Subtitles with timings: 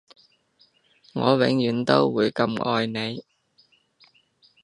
[1.13, 3.23] 我永遠都會咁愛你